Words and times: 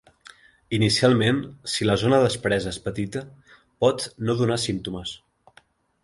Inicialment, 0.75 1.41
si 1.73 1.87
la 1.89 1.97
zona 2.03 2.21
despresa 2.23 2.73
és 2.75 2.79
petita, 2.85 3.23
pot 3.85 4.07
no 4.29 4.37
donar 4.41 4.57
símptomes. 4.63 5.13